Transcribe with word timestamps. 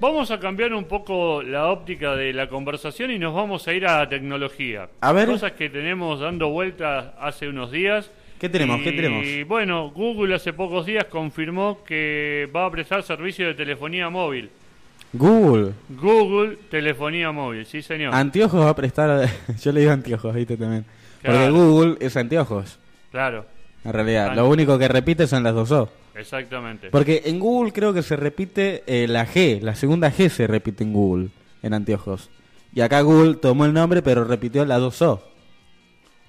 Vamos 0.00 0.30
a 0.30 0.40
cambiar 0.40 0.72
un 0.72 0.84
poco 0.84 1.42
la 1.42 1.68
óptica 1.68 2.16
de 2.16 2.32
la 2.32 2.48
conversación 2.48 3.10
y 3.10 3.18
nos 3.18 3.34
vamos 3.34 3.68
a 3.68 3.74
ir 3.74 3.86
a 3.86 4.08
tecnología. 4.08 4.88
A 5.02 5.12
ver. 5.12 5.28
Cosas 5.28 5.52
que 5.52 5.68
tenemos 5.68 6.20
dando 6.20 6.48
vueltas 6.48 7.08
hace 7.20 7.48
unos 7.48 7.70
días. 7.70 8.10
¿Qué 8.38 8.48
tenemos? 8.48 8.80
Y, 8.80 8.84
¿Qué 8.84 8.92
tenemos? 8.92 9.26
bueno, 9.46 9.90
Google 9.90 10.34
hace 10.34 10.54
pocos 10.54 10.86
días 10.86 11.04
confirmó 11.04 11.84
que 11.84 12.48
va 12.56 12.64
a 12.64 12.70
prestar 12.70 13.02
servicio 13.02 13.46
de 13.46 13.52
telefonía 13.52 14.08
móvil. 14.08 14.48
Google. 15.12 15.72
Google 15.88 16.56
Telefonía 16.70 17.32
Móvil, 17.32 17.66
sí 17.66 17.82
señor. 17.82 18.14
Anteojos 18.14 18.64
va 18.64 18.70
a 18.70 18.76
prestar. 18.76 19.28
Yo 19.60 19.72
le 19.72 19.80
digo 19.80 19.92
anteojos, 19.92 20.34
viste 20.34 20.56
también. 20.56 20.86
Porque. 21.22 21.50
Google 21.50 21.96
es 22.00 22.16
anteojos. 22.16 22.78
claro, 23.10 23.44
En 23.84 23.92
realidad, 23.92 24.34
lo 24.34 24.48
único 24.48 24.78
que 24.78 24.88
repite 24.88 25.26
son 25.26 25.42
las 25.42 25.54
dos 25.54 25.70
O. 25.72 25.88
exactamente. 26.14 26.90
Porque 26.90 27.22
en 27.26 27.38
Google 27.38 27.72
creo 27.72 27.92
que 27.92 28.02
se 28.02 28.16
repite 28.16 28.82
eh, 28.86 29.06
la 29.08 29.26
G, 29.26 29.60
la 29.60 29.74
segunda 29.74 30.12
G 30.12 30.28
se 30.28 30.46
repite 30.46 30.84
en 30.84 30.92
Google, 30.92 31.28
en 31.62 31.74
anteojos. 31.74 32.30
Y 32.74 32.80
acá 32.82 33.00
Google 33.00 33.34
tomó 33.34 33.64
el 33.64 33.72
nombre, 33.72 34.02
pero 34.02 34.24
repitió 34.24 34.64
la 34.64 34.78
dos 34.78 35.00
O. 35.02 35.22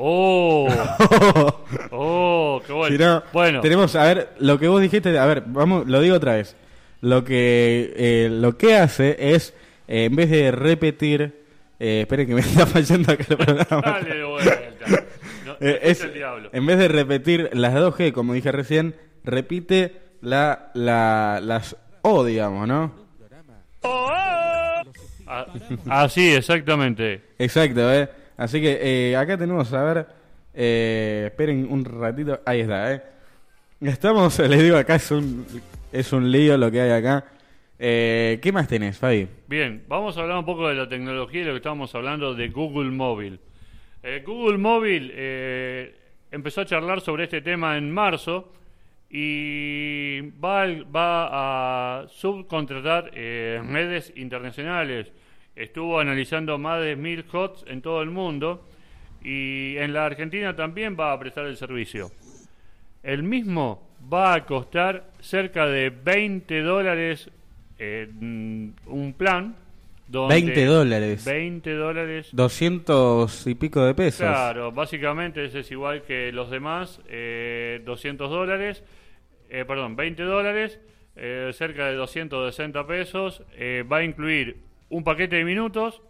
Oh, 0.00 0.68
oh, 1.90 2.62
qué 2.64 2.72
bueno. 2.72 2.96
Si 2.96 3.02
no, 3.02 3.22
bueno, 3.32 3.60
tenemos, 3.60 3.96
a 3.96 4.04
ver, 4.04 4.28
lo 4.38 4.56
que 4.58 4.68
vos 4.68 4.80
dijiste, 4.80 5.18
a 5.18 5.26
ver, 5.26 5.42
vamos, 5.46 5.88
lo 5.88 6.00
digo 6.00 6.14
otra 6.14 6.36
vez. 6.36 6.54
Lo 7.00 7.24
que, 7.24 7.92
eh, 7.96 8.28
lo 8.30 8.56
que 8.56 8.76
hace 8.76 9.16
es, 9.34 9.54
eh, 9.88 10.04
en 10.04 10.14
vez 10.14 10.30
de 10.30 10.52
repetir, 10.52 11.42
eh, 11.80 12.02
esperen 12.02 12.28
que 12.28 12.34
me 12.34 12.40
está 12.42 12.66
fallando 12.66 13.12
acá 13.12 13.24
el 13.28 13.36
programa. 13.36 13.82
dale 13.84 14.14
de 14.14 14.24
vuelta. 14.24 14.60
No, 14.88 14.98
Eh, 15.60 15.80
es 15.82 15.98
es, 15.98 16.04
el 16.04 16.14
diablo. 16.14 16.50
en 16.52 16.66
vez 16.66 16.78
de 16.78 16.86
repetir 16.86 17.50
las 17.52 17.74
dos 17.74 17.96
G, 17.96 18.12
como 18.12 18.32
dije 18.32 18.52
recién, 18.52 18.94
repite 19.24 19.94
la, 20.22 20.70
la, 20.74 21.40
las 21.42 21.76
O, 22.02 22.24
digamos, 22.24 22.66
¿no? 22.66 22.92
Ah, 23.82 25.46
Así, 25.90 26.34
exactamente. 26.34 27.22
Exacto, 27.38 27.92
¿eh? 27.92 28.08
Así 28.36 28.60
que 28.60 28.78
eh, 29.10 29.16
acá 29.16 29.36
tenemos, 29.36 29.72
a 29.72 29.82
ver, 29.82 30.06
eh, 30.54 31.24
esperen 31.26 31.66
un 31.70 31.84
ratito, 31.84 32.40
ahí 32.46 32.60
está, 32.60 32.94
¿eh? 32.94 33.02
Estamos, 33.80 34.38
les 34.48 34.62
digo, 34.62 34.76
acá 34.76 34.96
es 34.96 35.10
un, 35.10 35.46
es 35.92 36.12
un 36.12 36.30
lío 36.30 36.56
lo 36.56 36.70
que 36.70 36.80
hay 36.80 36.90
acá. 36.90 37.24
Eh, 37.78 38.40
¿Qué 38.42 38.50
más 38.50 38.66
tenés, 38.66 38.98
Fabi? 38.98 39.28
Bien, 39.46 39.84
vamos 39.86 40.16
a 40.16 40.22
hablar 40.22 40.38
un 40.38 40.44
poco 40.44 40.68
de 40.68 40.74
la 40.74 40.88
tecnología 40.88 41.42
y 41.42 41.44
lo 41.44 41.52
que 41.52 41.58
estábamos 41.58 41.94
hablando 41.94 42.34
de 42.34 42.48
Google 42.48 42.90
Móvil. 42.90 43.38
Eh, 44.02 44.22
Google 44.26 44.58
Móvil 44.58 45.12
eh, 45.14 45.94
empezó 46.30 46.62
a 46.62 46.66
charlar 46.66 47.00
sobre 47.00 47.24
este 47.24 47.40
tema 47.40 47.76
en 47.76 47.90
marzo 47.90 48.52
y 49.10 50.20
va, 50.38 50.66
va 50.84 52.00
a 52.02 52.08
subcontratar 52.08 53.10
eh, 53.14 53.62
redes 53.64 54.12
internacionales. 54.16 55.12
Estuvo 55.56 55.98
analizando 55.98 56.58
más 56.58 56.82
de 56.82 56.94
mil 56.96 57.24
HOTS 57.30 57.64
en 57.68 57.82
todo 57.82 58.02
el 58.02 58.10
mundo 58.10 58.68
y 59.22 59.76
en 59.78 59.92
la 59.92 60.06
Argentina 60.06 60.54
también 60.54 60.96
va 60.98 61.12
a 61.12 61.18
prestar 61.18 61.46
el 61.46 61.56
servicio. 61.56 62.10
El 63.02 63.22
mismo 63.22 63.88
va 64.12 64.34
a 64.34 64.44
costar 64.44 65.10
cerca 65.20 65.66
de 65.66 65.90
20 65.90 66.60
dólares 66.62 67.30
eh, 67.78 68.08
un 68.10 69.14
plan. 69.16 69.56
Donde 70.08 70.34
20 70.34 70.64
dólares. 70.64 71.24
20 71.24 71.72
dólares. 71.74 72.28
200 72.32 73.46
y 73.46 73.54
pico 73.54 73.84
de 73.84 73.94
pesos. 73.94 74.20
Claro, 74.20 74.72
básicamente 74.72 75.44
ese 75.44 75.60
es 75.60 75.70
igual 75.70 76.02
que 76.02 76.32
los 76.32 76.50
demás. 76.50 77.00
eh, 77.08 77.82
200 77.84 78.30
dólares. 78.30 78.82
eh, 79.50 79.64
perdón, 79.66 79.96
20 79.96 80.22
dólares. 80.22 80.80
eh, 81.16 81.50
cerca 81.52 81.86
de 81.86 81.94
260 81.96 82.86
pesos. 82.86 83.42
eh, 83.54 83.84
va 83.90 83.98
a 83.98 84.04
incluir 84.04 84.56
un 84.88 85.04
paquete 85.04 85.36
de 85.36 85.44
minutos. 85.44 86.02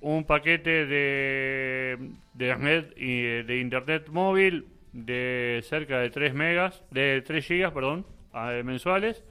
Un 0.00 0.24
paquete 0.24 0.86
de, 0.86 1.98
de 2.34 2.92
y 2.96 3.42
de 3.42 3.58
internet 3.58 4.08
móvil 4.10 4.66
de 4.92 5.60
cerca 5.64 5.98
de 6.00 6.10
3 6.10 6.34
megas, 6.34 6.84
de 6.90 7.22
3 7.22 7.44
gigas, 7.44 7.72
perdón, 7.72 8.06
mensuales, 8.64 9.24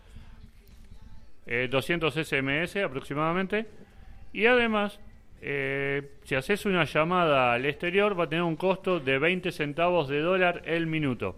eh, 1.45 1.67
200 1.69 2.15
SMS 2.15 2.75
aproximadamente, 2.83 3.65
y 4.33 4.45
además, 4.45 4.99
eh, 5.41 6.11
si 6.23 6.35
haces 6.35 6.65
una 6.65 6.83
llamada 6.85 7.53
al 7.53 7.65
exterior 7.65 8.19
va 8.19 8.25
a 8.25 8.29
tener 8.29 8.43
un 8.43 8.55
costo 8.55 8.99
de 8.99 9.19
20 9.19 9.51
centavos 9.51 10.07
de 10.07 10.19
dólar 10.19 10.61
el 10.65 10.87
minuto. 10.87 11.35